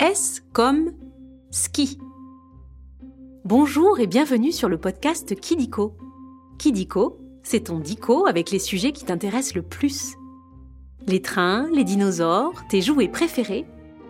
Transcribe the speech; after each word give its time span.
S 0.00 0.44
comme 0.52 0.92
ski. 1.50 1.98
Bonjour 3.44 3.98
et 3.98 4.06
bienvenue 4.06 4.52
sur 4.52 4.68
le 4.68 4.78
podcast 4.78 5.34
Kidiko. 5.34 5.96
Kidiko, 6.56 7.18
c'est 7.42 7.64
ton 7.64 7.80
dico 7.80 8.28
avec 8.28 8.52
les 8.52 8.60
sujets 8.60 8.92
qui 8.92 9.04
t'intéressent 9.04 9.56
le 9.56 9.62
plus. 9.62 10.14
Les 11.08 11.20
trains, 11.20 11.68
les 11.72 11.82
dinosaures, 11.82 12.54
tes 12.68 12.80
jouets 12.80 13.08
préférés 13.08 13.66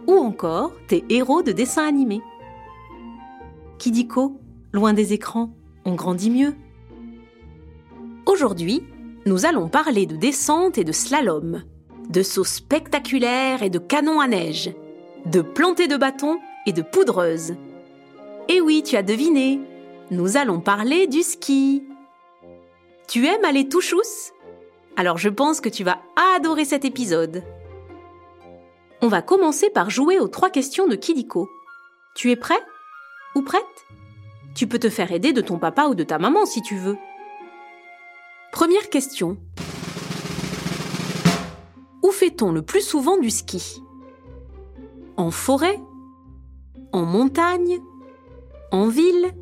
ou 0.06 0.12
encore 0.12 0.72
tes 0.88 1.06
héros 1.08 1.42
de 1.42 1.52
dessins 1.52 1.88
animés. 1.88 2.20
Kidiko, 3.78 4.38
loin 4.72 4.92
des 4.92 5.14
écrans, 5.14 5.56
on 5.86 5.94
grandit 5.94 6.30
mieux. 6.30 6.54
Aujourd'hui, 8.26 8.82
nous 9.24 9.46
allons 9.46 9.70
parler 9.70 10.04
de 10.04 10.16
descente 10.16 10.76
et 10.76 10.84
de 10.84 10.92
slalom, 10.92 11.62
de 12.10 12.22
sauts 12.22 12.44
spectaculaires 12.44 13.62
et 13.62 13.70
de 13.70 13.78
canons 13.78 14.20
à 14.20 14.28
neige, 14.28 14.70
de 15.28 15.42
plantées 15.42 15.88
de 15.88 15.96
bâtons 15.96 16.40
et 16.66 16.72
de 16.72 16.82
poudreuses. 16.82 17.54
Et 18.48 18.60
oui, 18.60 18.82
tu 18.82 18.96
as 18.96 19.02
deviné, 19.02 19.60
nous 20.10 20.36
allons 20.36 20.60
parler 20.60 21.06
du 21.06 21.22
ski. 21.22 21.84
Tu 23.08 23.26
aimes 23.26 23.44
aller 23.44 23.68
tout 23.68 23.80
chousse? 23.80 24.32
Alors 24.96 25.18
je 25.18 25.28
pense 25.28 25.60
que 25.60 25.68
tu 25.68 25.84
vas 25.84 25.98
adorer 26.36 26.64
cet 26.64 26.84
épisode. 26.84 27.42
On 29.02 29.08
va 29.08 29.22
commencer 29.22 29.70
par 29.70 29.90
jouer 29.90 30.18
aux 30.18 30.28
trois 30.28 30.50
questions 30.50 30.88
de 30.88 30.96
Kidiko. 30.96 31.48
Tu 32.14 32.30
es 32.30 32.36
prêt? 32.36 32.60
Ou 33.34 33.42
prête? 33.42 33.62
Tu 34.54 34.66
peux 34.66 34.78
te 34.78 34.90
faire 34.90 35.12
aider 35.12 35.32
de 35.32 35.40
ton 35.40 35.58
papa 35.58 35.86
ou 35.86 35.94
de 35.94 36.04
ta 36.04 36.18
maman 36.18 36.46
si 36.46 36.62
tu 36.62 36.76
veux. 36.76 36.96
Première 38.50 38.88
question. 38.88 39.36
Où 42.02 42.10
fait-on 42.10 42.50
le 42.50 42.62
plus 42.62 42.80
souvent 42.80 43.18
du 43.18 43.30
ski? 43.30 43.82
En 45.18 45.32
forêt 45.32 45.80
En 46.92 47.04
montagne 47.04 47.80
En 48.70 48.86
ville 48.86 49.34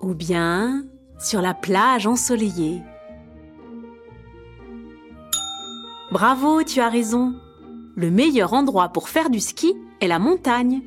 Ou 0.00 0.14
bien 0.14 0.84
sur 1.18 1.42
la 1.42 1.54
plage 1.54 2.06
ensoleillée 2.06 2.80
Bravo, 6.12 6.62
tu 6.62 6.78
as 6.78 6.88
raison. 6.88 7.34
Le 7.96 8.12
meilleur 8.12 8.52
endroit 8.52 8.90
pour 8.90 9.08
faire 9.08 9.28
du 9.28 9.40
ski 9.40 9.74
est 10.00 10.06
la 10.06 10.20
montagne. 10.20 10.82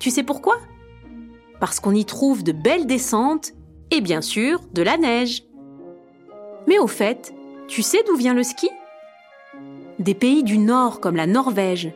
Tu 0.00 0.10
sais 0.10 0.24
pourquoi? 0.24 0.56
Parce 1.60 1.78
qu'on 1.78 1.92
y 1.92 2.04
trouve 2.04 2.42
de 2.42 2.52
belles 2.52 2.86
descentes 2.86 3.52
et 3.92 4.00
bien 4.00 4.22
sûr 4.22 4.60
de 4.72 4.82
la 4.82 4.96
neige. 4.96 5.44
Mais 6.66 6.80
au 6.80 6.88
fait, 6.88 7.32
tu 7.68 7.82
sais 7.82 8.02
d'où 8.08 8.16
vient 8.16 8.34
le 8.34 8.42
ski? 8.42 8.68
Des 10.00 10.14
pays 10.14 10.42
du 10.42 10.58
Nord 10.58 11.00
comme 11.00 11.16
la 11.16 11.28
Norvège, 11.28 11.92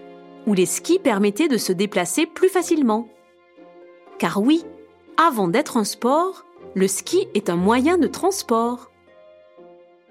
où 0.47 0.55
les 0.55 0.67
skis 0.67 0.99
permettaient 0.99 1.49
de 1.49 1.57
se 1.57 1.73
déplacer 1.73 2.27
plus 2.27 2.49
facilement. 2.49 3.09
Car 4.19 4.41
oui, 4.41 4.65
avant 5.17 5.49
d'être 5.49 5.77
un 5.77 5.85
sport, 5.85 6.45
le 6.75 6.89
ski 6.89 7.27
est 7.35 7.51
un 7.51 7.57
moyen 7.57 7.99
de 7.99 8.07
transport. 8.07 8.91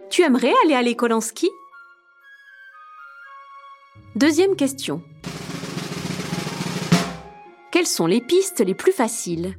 Tu 0.09 0.23
aimerais 0.23 0.53
aller 0.63 0.73
à 0.73 0.81
l'école 0.81 1.13
en 1.13 1.21
ski? 1.21 1.49
Deuxième 4.16 4.55
question. 4.55 5.02
Quelles 7.71 7.88
sont 7.88 8.08
les 8.08 8.21
pistes 8.21 8.61
les 8.61 8.73
plus 8.73 8.91
faciles? 8.91 9.55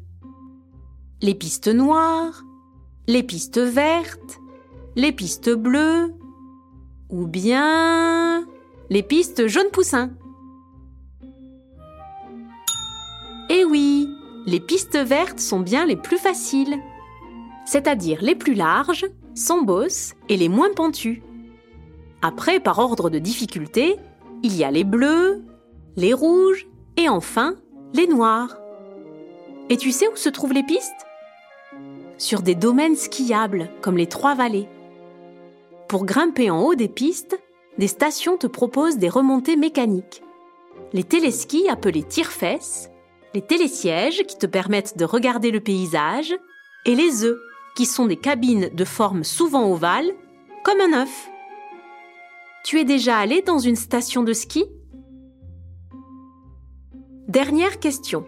Les 1.23 1.35
pistes 1.35 1.69
noires 1.69 2.43
Les 3.07 3.23
pistes 3.23 3.59
vertes 3.61 4.41
les 4.97 5.13
pistes 5.13 5.51
bleues 5.51 6.13
ou 7.09 7.27
bien 7.27 8.47
les 8.91 9.03
pistes 9.03 9.47
jaunes 9.47 9.71
poussins? 9.73 10.11
Les 14.51 14.59
pistes 14.59 14.99
vertes 14.99 15.39
sont 15.39 15.61
bien 15.61 15.87
les 15.87 15.95
plus 15.95 16.19
faciles, 16.19 16.77
c'est-à-dire 17.67 18.21
les 18.21 18.35
plus 18.35 18.55
larges, 18.55 19.07
sans 19.33 19.63
bosse 19.63 20.15
et 20.29 20.37
les 20.37 20.49
moins 20.49 20.75
pentues. 20.75 21.23
Après, 22.21 22.59
par 22.59 22.81
ordre 22.81 23.11
de 23.11 23.21
difficulté, 23.21 23.97
il 24.43 24.57
y 24.57 24.65
a 24.65 24.73
les 24.73 24.83
bleus, 24.83 25.45
les 25.97 26.13
rouges 26.13 26.67
et 26.97 27.09
enfin 27.09 27.55
les 27.95 28.09
noirs. 28.09 28.59
Et 29.69 29.77
tu 29.77 29.93
sais 29.93 30.09
où 30.09 30.17
se 30.17 30.29
trouvent 30.29 30.53
les 30.53 30.65
pistes? 30.65 31.07
Sur 32.19 32.43
des 32.43 32.57
domaines 32.57 32.97
skiables 32.97 33.71
comme 33.81 33.97
les 33.97 34.09
Trois 34.09 34.35
Vallées. 34.35 34.69
Pour 35.87 36.05
grimper 36.05 36.51
en 36.51 36.61
haut 36.61 36.75
des 36.75 36.89
pistes, 36.89 37.41
des 37.79 37.87
stations 37.87 38.37
te 38.37 38.49
proposent 38.49 38.99
des 38.99 39.09
remontées 39.09 39.57
mécaniques. 39.57 40.25
Les 40.93 41.05
téléskis 41.05 41.69
appelés 41.69 42.03
tire-fesses, 42.03 42.90
les 43.35 43.43
télésièges 43.43 44.23
qui 44.27 44.37
te 44.37 44.47
permettent 44.47 44.99
de 44.99 45.05
regarder 45.05 45.51
le 45.51 45.61
paysage, 45.61 46.35
et 46.87 46.95
les 46.95 47.25
œufs 47.25 47.39
qui 47.77 47.87
sont 47.87 48.07
des 48.07 48.17
cabines 48.17 48.71
de 48.73 48.85
forme 48.85 49.25
souvent 49.25 49.71
ovale, 49.71 50.11
comme 50.65 50.81
un 50.81 51.03
œuf. 51.03 51.31
Tu 52.65 52.79
es 52.79 52.85
déjà 52.85 53.19
allé 53.19 53.43
dans 53.43 53.59
une 53.59 53.77
station 53.77 54.23
de 54.23 54.33
ski? 54.33 54.65
Dernière 57.29 57.79
question. 57.79 58.27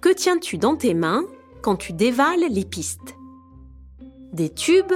Que 0.00 0.10
tiens-tu 0.10 0.56
dans 0.56 0.76
tes 0.76 0.94
mains 0.94 1.24
quand 1.62 1.76
tu 1.76 1.92
dévales 1.92 2.46
les 2.48 2.64
pistes? 2.64 3.16
Des 4.32 4.50
tubes, 4.50 4.92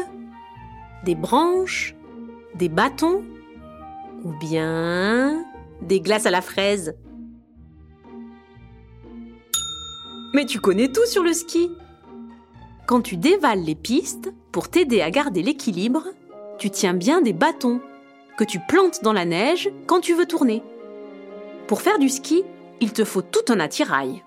des 1.04 1.14
branches, 1.14 1.96
des 2.54 2.68
bâtons 2.68 3.24
ou 4.22 4.32
bien 4.38 5.44
des 5.80 6.00
glaces 6.00 6.26
à 6.26 6.30
la 6.30 6.42
fraise? 6.42 6.94
Mais 10.32 10.46
tu 10.46 10.60
connais 10.60 10.88
tout 10.88 11.06
sur 11.06 11.22
le 11.22 11.32
ski. 11.32 11.70
Quand 12.86 13.02
tu 13.02 13.16
dévales 13.16 13.62
les 13.62 13.74
pistes, 13.74 14.32
pour 14.50 14.68
t'aider 14.68 15.00
à 15.02 15.10
garder 15.10 15.42
l'équilibre, 15.42 16.04
tu 16.58 16.70
tiens 16.70 16.94
bien 16.94 17.20
des 17.20 17.32
bâtons 17.32 17.80
que 18.36 18.44
tu 18.44 18.58
plantes 18.68 19.02
dans 19.02 19.12
la 19.12 19.24
neige 19.24 19.70
quand 19.86 20.00
tu 20.00 20.14
veux 20.14 20.26
tourner. 20.26 20.62
Pour 21.66 21.82
faire 21.82 21.98
du 21.98 22.08
ski, 22.08 22.44
il 22.80 22.92
te 22.92 23.04
faut 23.04 23.22
tout 23.22 23.52
un 23.52 23.60
attirail. 23.60 24.22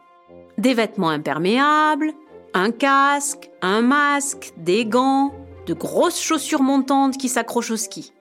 Des 0.58 0.74
vêtements 0.74 1.10
imperméables, 1.10 2.14
un 2.54 2.72
casque, 2.72 3.50
un 3.62 3.82
masque, 3.82 4.54
des 4.58 4.86
gants, 4.86 5.34
de 5.66 5.74
grosses 5.74 6.22
chaussures 6.22 6.62
montantes 6.62 7.18
qui 7.18 7.30
s'accrochent 7.30 7.72
au 7.72 7.78
ski. 7.78 8.14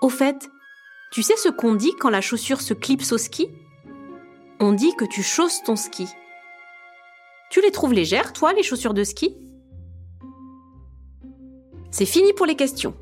Au 0.00 0.08
fait, 0.08 0.48
tu 1.12 1.22
sais 1.22 1.36
ce 1.36 1.48
qu'on 1.48 1.74
dit 1.74 1.92
quand 2.00 2.08
la 2.08 2.20
chaussure 2.20 2.60
se 2.60 2.72
clipse 2.72 3.12
au 3.12 3.18
ski? 3.18 3.48
On 4.60 4.72
dit 4.72 4.94
que 4.96 5.04
tu 5.04 5.22
chausses 5.22 5.62
ton 5.62 5.76
ski. 5.76 6.08
Tu 7.52 7.60
les 7.60 7.70
trouves 7.70 7.92
légères, 7.92 8.32
toi, 8.32 8.54
les 8.54 8.62
chaussures 8.62 8.94
de 8.94 9.04
ski? 9.04 9.36
C'est 11.90 12.06
fini 12.06 12.32
pour 12.32 12.46
les 12.46 12.54
questions. 12.54 12.94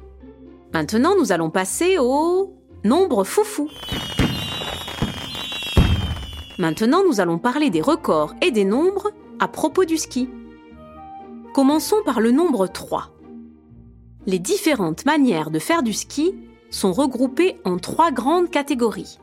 Maintenant, 0.75 1.15
nous 1.17 1.31
allons 1.31 1.51
passer 1.51 1.99
au 2.01 2.57
nombre 2.83 3.23
foufou. 3.23 3.71
Maintenant, 6.59 7.05
nous 7.07 7.21
allons 7.21 7.39
parler 7.39 7.71
des 7.71 7.81
records 7.81 8.35
et 8.43 8.51
des 8.51 8.65
nombres 8.65 9.13
à 9.39 9.47
propos 9.47 9.85
du 9.85 9.97
ski. 9.97 10.29
Commençons 11.55 12.03
par 12.05 12.19
le 12.19 12.33
nombre 12.33 12.67
3. 12.67 13.13
Les 14.27 14.41
différentes 14.41 15.07
manières 15.07 15.53
de 15.53 15.61
faire 15.61 15.85
du 15.85 15.93
ski 15.93 16.35
sont 16.71 16.93
regroupées 16.93 17.61
en 17.65 17.77
trois 17.77 18.11
grandes 18.11 18.51
catégories. 18.51 19.21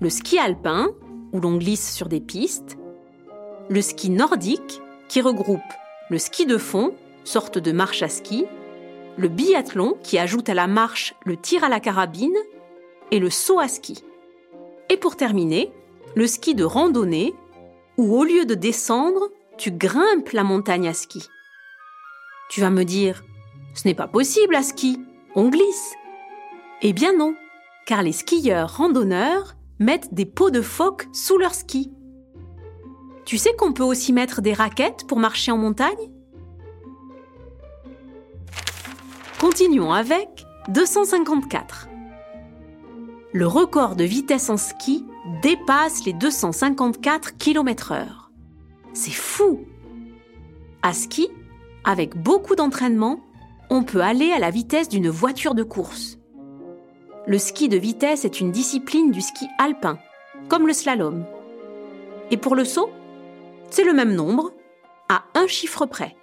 Le 0.00 0.08
ski 0.08 0.38
alpin, 0.38 0.88
où 1.34 1.40
l'on 1.40 1.58
glisse 1.58 1.94
sur 1.94 2.08
des 2.08 2.20
pistes, 2.20 2.78
le 3.68 3.82
ski 3.82 4.10
nordique, 4.10 4.80
qui 5.08 5.20
regroupe 5.20 5.60
le 6.10 6.18
ski 6.18 6.44
de 6.44 6.58
fond, 6.58 6.94
sorte 7.24 7.58
de 7.58 7.72
marche 7.72 8.02
à 8.02 8.08
ski, 8.08 8.44
le 9.16 9.28
biathlon, 9.28 9.96
qui 10.02 10.18
ajoute 10.18 10.48
à 10.48 10.54
la 10.54 10.66
marche 10.66 11.14
le 11.24 11.36
tir 11.36 11.64
à 11.64 11.68
la 11.68 11.80
carabine, 11.80 12.36
et 13.10 13.18
le 13.18 13.30
saut 13.30 13.60
à 13.60 13.68
ski. 13.68 14.04
Et 14.90 14.96
pour 14.96 15.16
terminer, 15.16 15.72
le 16.14 16.26
ski 16.26 16.54
de 16.54 16.64
randonnée, 16.64 17.34
où 17.96 18.14
au 18.14 18.24
lieu 18.24 18.44
de 18.44 18.54
descendre, 18.54 19.30
tu 19.56 19.70
grimpes 19.70 20.32
la 20.32 20.44
montagne 20.44 20.88
à 20.88 20.94
ski. 20.94 21.26
Tu 22.50 22.60
vas 22.60 22.70
me 22.70 22.84
dire, 22.84 23.22
ce 23.74 23.86
n'est 23.86 23.94
pas 23.94 24.08
possible 24.08 24.54
à 24.54 24.62
ski, 24.62 25.00
on 25.34 25.48
glisse. 25.48 25.94
Eh 26.82 26.92
bien 26.92 27.16
non, 27.16 27.34
car 27.86 28.02
les 28.02 28.12
skieurs 28.12 28.76
randonneurs 28.76 29.54
mettent 29.78 30.12
des 30.12 30.26
pots 30.26 30.50
de 30.50 30.60
phoque 30.60 31.06
sous 31.12 31.38
leurs 31.38 31.54
skis. 31.54 31.92
Tu 33.24 33.38
sais 33.38 33.54
qu'on 33.54 33.72
peut 33.72 33.84
aussi 33.84 34.12
mettre 34.12 34.42
des 34.42 34.52
raquettes 34.52 35.06
pour 35.06 35.18
marcher 35.18 35.52
en 35.52 35.58
montagne? 35.58 36.10
Continuons 39.40 39.92
avec 39.92 40.44
254. 40.68 41.88
Le 43.32 43.46
record 43.46 43.96
de 43.96 44.04
vitesse 44.04 44.50
en 44.50 44.56
ski 44.56 45.04
dépasse 45.42 46.04
les 46.04 46.12
254 46.12 47.38
km/h. 47.38 48.06
C'est 48.92 49.10
fou 49.10 49.60
À 50.82 50.92
ski, 50.92 51.28
avec 51.84 52.16
beaucoup 52.16 52.54
d'entraînement, 52.54 53.20
on 53.70 53.84
peut 53.84 54.02
aller 54.02 54.32
à 54.32 54.38
la 54.38 54.50
vitesse 54.50 54.88
d'une 54.88 55.08
voiture 55.08 55.54
de 55.54 55.62
course. 55.62 56.18
le 57.26 57.38
ski 57.38 57.68
de 57.68 57.76
vitesse 57.76 58.24
est 58.24 58.40
une 58.40 58.50
discipline 58.50 59.12
du 59.12 59.20
ski 59.20 59.46
alpin, 59.58 59.98
comme 60.48 60.66
le 60.66 60.72
slalom. 60.72 61.24
Et 62.30 62.36
pour 62.36 62.56
le 62.56 62.64
saut, 62.64 62.90
c'est 63.72 63.84
le 63.84 63.94
même 63.94 64.14
nombre, 64.14 64.52
à 65.08 65.24
un 65.34 65.46
chiffre 65.46 65.86
près. 65.86 66.14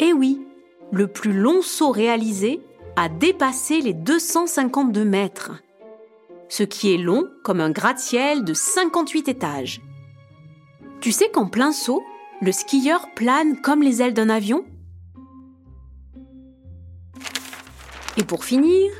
Et 0.00 0.12
oui, 0.12 0.44
le 0.90 1.06
plus 1.06 1.32
long 1.32 1.62
saut 1.62 1.92
réalisé 1.92 2.60
a 2.96 3.08
dépassé 3.08 3.80
les 3.80 3.94
252 3.94 5.04
mètres, 5.04 5.52
ce 6.48 6.64
qui 6.64 6.92
est 6.92 6.98
long 6.98 7.28
comme 7.44 7.60
un 7.60 7.70
gratte-ciel 7.70 8.42
de 8.42 8.52
58 8.52 9.28
étages. 9.28 9.80
Tu 11.00 11.12
sais 11.12 11.30
qu'en 11.30 11.46
plein 11.46 11.70
saut, 11.70 12.02
le 12.42 12.50
skieur 12.50 13.14
plane 13.14 13.60
comme 13.60 13.82
les 13.82 14.02
ailes 14.02 14.14
d'un 14.14 14.28
avion? 14.28 14.64
Et 18.16 18.24
pour 18.24 18.44
finir, 18.44 18.90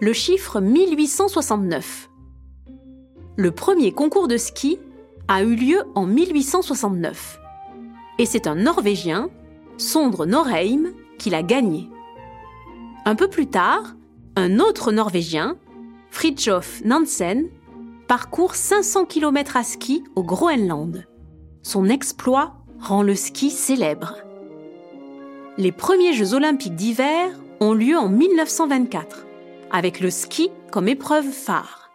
le 0.00 0.12
chiffre 0.12 0.60
1869. 0.60 2.08
Le 3.36 3.50
premier 3.50 3.90
concours 3.90 4.28
de 4.28 4.36
ski 4.36 4.78
a 5.30 5.44
eu 5.44 5.54
lieu 5.54 5.84
en 5.94 6.06
1869. 6.06 7.40
Et 8.18 8.26
c'est 8.26 8.48
un 8.48 8.56
Norvégien, 8.56 9.30
Sondre 9.76 10.26
Norheim, 10.26 10.92
qui 11.20 11.30
l'a 11.30 11.44
gagné. 11.44 11.88
Un 13.04 13.14
peu 13.14 13.28
plus 13.28 13.46
tard, 13.46 13.94
un 14.34 14.58
autre 14.58 14.90
Norvégien, 14.90 15.56
Fridtjof 16.10 16.82
Nansen, 16.84 17.48
parcourt 18.08 18.56
500 18.56 19.04
km 19.04 19.56
à 19.56 19.62
ski 19.62 20.02
au 20.16 20.24
Groenland. 20.24 21.06
Son 21.62 21.88
exploit 21.88 22.56
rend 22.80 23.04
le 23.04 23.14
ski 23.14 23.50
célèbre. 23.50 24.16
Les 25.58 25.70
premiers 25.70 26.12
Jeux 26.12 26.34
olympiques 26.34 26.74
d'hiver 26.74 27.30
ont 27.60 27.74
lieu 27.74 27.96
en 27.96 28.08
1924, 28.08 29.26
avec 29.70 30.00
le 30.00 30.10
ski 30.10 30.50
comme 30.72 30.88
épreuve 30.88 31.30
phare. 31.30 31.92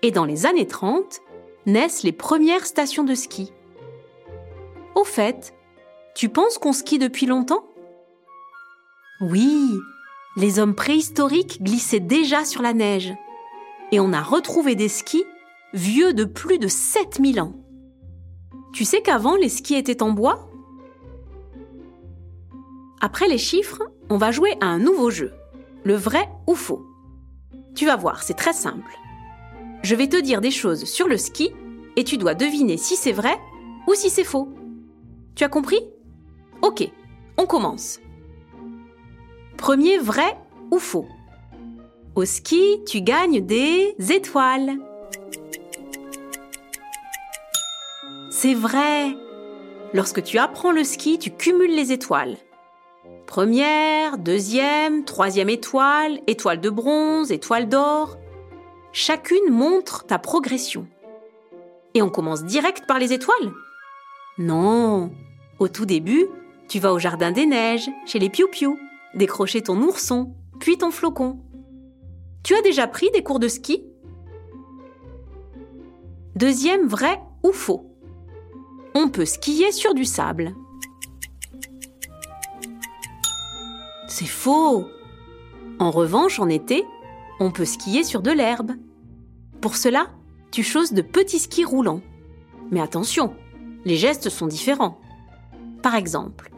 Et 0.00 0.10
dans 0.10 0.24
les 0.24 0.46
années 0.46 0.66
30, 0.66 1.20
naissent 1.66 2.02
les 2.02 2.12
premières 2.12 2.66
stations 2.66 3.04
de 3.04 3.14
ski. 3.14 3.52
Au 4.94 5.04
fait, 5.04 5.54
tu 6.14 6.28
penses 6.28 6.58
qu'on 6.58 6.72
skie 6.72 6.98
depuis 6.98 7.26
longtemps? 7.26 7.64
Oui, 9.20 9.70
les 10.36 10.58
hommes 10.58 10.74
préhistoriques 10.74 11.62
glissaient 11.62 12.00
déjà 12.00 12.44
sur 12.44 12.62
la 12.62 12.72
neige. 12.72 13.12
Et 13.92 14.00
on 14.00 14.12
a 14.12 14.22
retrouvé 14.22 14.74
des 14.74 14.88
skis 14.88 15.24
vieux 15.72 16.12
de 16.12 16.24
plus 16.24 16.58
de 16.58 16.68
7000 16.68 17.40
ans. 17.40 17.54
Tu 18.72 18.84
sais 18.84 19.02
qu'avant, 19.02 19.36
les 19.36 19.48
skis 19.48 19.74
étaient 19.74 20.02
en 20.02 20.10
bois? 20.10 20.48
Après 23.00 23.28
les 23.28 23.38
chiffres, 23.38 23.82
on 24.10 24.16
va 24.16 24.30
jouer 24.30 24.56
à 24.60 24.66
un 24.66 24.78
nouveau 24.78 25.10
jeu, 25.10 25.32
le 25.84 25.94
vrai 25.94 26.28
ou 26.46 26.54
faux. 26.54 26.84
Tu 27.74 27.86
vas 27.86 27.96
voir, 27.96 28.22
c'est 28.22 28.34
très 28.34 28.52
simple. 28.52 28.98
Je 29.82 29.94
vais 29.94 30.08
te 30.08 30.20
dire 30.20 30.40
des 30.40 30.50
choses 30.50 30.84
sur 30.84 31.08
le 31.08 31.16
ski 31.16 31.52
et 31.96 32.04
tu 32.04 32.18
dois 32.18 32.34
deviner 32.34 32.76
si 32.76 32.96
c'est 32.96 33.12
vrai 33.12 33.38
ou 33.86 33.94
si 33.94 34.10
c'est 34.10 34.24
faux. 34.24 34.48
Tu 35.34 35.44
as 35.44 35.48
compris? 35.48 35.80
Ok, 36.62 36.88
on 37.38 37.46
commence. 37.46 38.00
Premier 39.56 39.98
vrai 39.98 40.36
ou 40.70 40.78
faux? 40.78 41.06
Au 42.14 42.24
ski, 42.24 42.80
tu 42.86 43.00
gagnes 43.00 43.40
des 43.40 43.94
étoiles. 44.10 44.78
C'est 48.30 48.54
vrai. 48.54 49.16
Lorsque 49.94 50.22
tu 50.22 50.38
apprends 50.38 50.72
le 50.72 50.84
ski, 50.84 51.18
tu 51.18 51.30
cumules 51.30 51.74
les 51.74 51.92
étoiles. 51.92 52.36
Première, 53.26 54.18
deuxième, 54.18 55.04
troisième 55.04 55.48
étoile, 55.48 56.20
étoile 56.26 56.60
de 56.60 56.70
bronze, 56.70 57.32
étoile 57.32 57.68
d'or. 57.68 58.16
Chacune 58.92 59.50
montre 59.50 60.04
ta 60.06 60.18
progression. 60.18 60.86
Et 61.94 62.02
on 62.02 62.10
commence 62.10 62.44
direct 62.44 62.86
par 62.86 62.98
les 62.98 63.12
étoiles 63.12 63.52
Non. 64.38 65.10
Au 65.58 65.68
tout 65.68 65.86
début, 65.86 66.26
tu 66.68 66.78
vas 66.78 66.92
au 66.92 66.98
jardin 66.98 67.32
des 67.32 67.46
neiges, 67.46 67.90
chez 68.06 68.18
les 68.18 68.30
piou-piou, 68.30 68.78
décrocher 69.14 69.62
ton 69.62 69.80
ourson, 69.82 70.34
puis 70.58 70.78
ton 70.78 70.90
flocon. 70.90 71.40
Tu 72.42 72.54
as 72.54 72.62
déjà 72.62 72.86
pris 72.86 73.10
des 73.10 73.22
cours 73.22 73.40
de 73.40 73.48
ski? 73.48 73.84
Deuxième 76.36 76.86
vrai 76.86 77.20
ou 77.42 77.52
faux 77.52 77.90
on 78.94 79.08
peut 79.08 79.24
skier 79.24 79.72
sur 79.72 79.94
du 79.94 80.04
sable. 80.04 80.54
C'est 84.08 84.26
faux. 84.26 84.86
En 85.78 85.90
revanche, 85.90 86.40
en 86.40 86.48
été, 86.48 86.84
on 87.40 87.50
peut 87.50 87.64
skier 87.64 88.04
sur 88.04 88.22
de 88.22 88.30
l'herbe. 88.30 88.72
Pour 89.60 89.76
cela, 89.76 90.10
tu 90.52 90.62
choses 90.62 90.92
de 90.92 91.02
petits 91.02 91.38
skis 91.38 91.64
roulants. 91.64 92.02
Mais 92.70 92.80
attention, 92.80 93.34
les 93.84 93.96
gestes 93.96 94.28
sont 94.28 94.46
différents. 94.46 95.00
Par 95.82 95.94
exemple, 95.94 96.52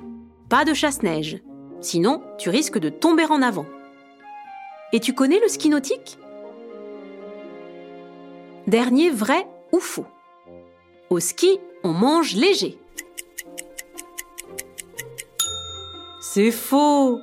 pas 0.48 0.64
de 0.64 0.74
chasse-neige, 0.74 1.40
sinon 1.80 2.22
tu 2.36 2.50
risques 2.50 2.78
de 2.78 2.88
tomber 2.88 3.24
en 3.24 3.40
avant. 3.40 3.66
Et 4.92 5.00
tu 5.00 5.14
connais 5.14 5.40
le 5.40 5.48
ski 5.48 5.70
nautique? 5.70 6.18
Dernier 8.66 9.10
vrai 9.10 9.46
ou 9.72 9.78
faux 9.78 10.06
Au 11.08 11.20
ski, 11.20 11.58
on 11.84 11.92
mange 11.92 12.34
léger. 12.34 12.78
C'est 16.20 16.50
faux. 16.50 17.20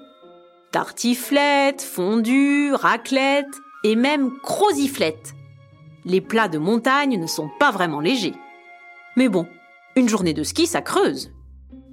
Tartiflette, 0.72 1.82
fondue, 1.82 2.74
raclette 2.74 3.60
et 3.84 3.96
même 3.96 4.38
croziflette. 4.44 5.34
Les 6.06 6.22
plats 6.22 6.48
de 6.48 6.60
montagne 6.60 7.20
ne 7.20 7.28
sont 7.28 7.50
pas 7.60 7.72
vraiment 7.72 8.00
légers. 8.00 8.36
Mais 9.16 9.30
bon, 9.30 9.48
une 9.96 10.08
journée 10.08 10.34
de 10.34 10.44
ski, 10.44 10.68
ça 10.68 10.82
creuse. 10.82 11.32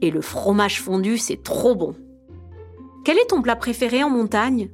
Et 0.03 0.11
le 0.11 0.21
fromage 0.21 0.83
fondu, 0.83 1.17
c'est 1.17 1.43
trop 1.43 1.75
bon. 1.75 1.97
Quel 3.05 3.19
est 3.19 3.31
ton 3.31 3.41
plat 3.41 3.57
préféré 3.57 4.03
en 4.05 4.11
montagne? 4.11 4.69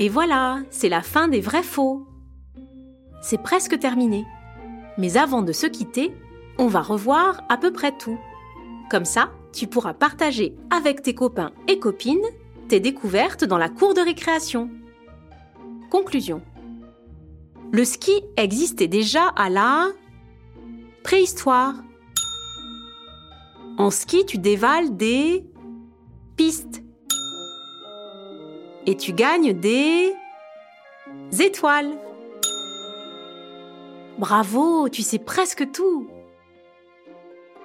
Et 0.00 0.08
voilà, 0.08 0.58
c'est 0.70 0.88
la 0.88 1.02
fin 1.02 1.28
des 1.28 1.40
vrais 1.40 1.62
faux. 1.62 2.04
C'est 3.22 3.42
presque 3.42 3.78
terminé. 3.78 4.24
Mais 4.98 5.16
avant 5.16 5.42
de 5.42 5.52
se 5.52 5.66
quitter, 5.66 6.12
on 6.58 6.66
va 6.66 6.80
revoir 6.80 7.42
à 7.48 7.56
peu 7.56 7.72
près 7.72 7.96
tout. 7.96 8.18
Comme 8.90 9.04
ça, 9.04 9.30
tu 9.54 9.66
pourras 9.66 9.94
partager 9.94 10.54
avec 10.70 11.02
tes 11.02 11.14
copains 11.14 11.52
et 11.68 11.78
copines 11.78 12.26
tes 12.68 12.80
découvertes 12.80 13.44
dans 13.44 13.58
la 13.58 13.68
cour 13.68 13.94
de 13.94 14.00
récréation. 14.00 14.70
Conclusion. 15.90 16.42
Le 17.72 17.84
ski 17.84 18.22
existait 18.36 18.88
déjà 18.88 19.28
à 19.28 19.50
la 19.50 19.88
préhistoire. 21.02 21.74
En 23.78 23.90
ski, 23.90 24.24
tu 24.26 24.38
dévales 24.38 24.96
des 24.96 25.44
pistes. 26.36 26.82
Et 28.86 28.96
tu 28.96 29.12
gagnes 29.12 29.52
des 29.52 30.14
étoiles. 31.38 31.96
Bravo, 34.18 34.88
tu 34.88 35.02
sais 35.02 35.18
presque 35.18 35.70
tout. 35.72 36.08